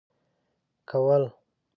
[0.89, 1.23] كول.